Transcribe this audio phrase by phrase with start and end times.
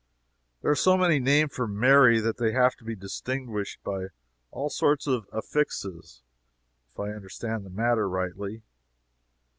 [0.63, 4.07] There are so many named for Mary that they have to be distinguished by
[4.49, 6.23] all sorts of affixes,
[6.91, 8.63] if I understand the matter rightly.